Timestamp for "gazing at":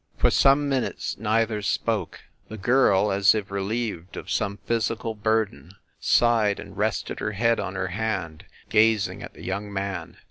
8.69-9.35